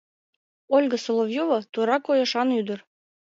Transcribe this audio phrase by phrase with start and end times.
[0.75, 2.79] Ольга Соловьёва— тура койышан ӱдыр.